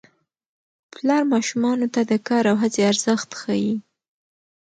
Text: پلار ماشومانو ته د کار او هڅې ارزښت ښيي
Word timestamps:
پلار 0.93 1.23
ماشومانو 1.33 1.87
ته 1.93 2.01
د 2.11 2.13
کار 2.27 2.43
او 2.51 2.57
هڅې 2.63 2.81
ارزښت 2.91 3.29
ښيي 3.39 3.73